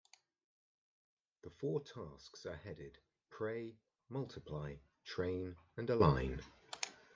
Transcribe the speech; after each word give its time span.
The 1.43 1.51
four 1.51 1.81
tasks 1.81 2.47
are 2.47 2.55
headed: 2.57 2.97
Pray, 3.29 3.75
Multiply, 4.09 4.77
Train 5.05 5.55
and 5.77 5.87
Align. 5.91 6.41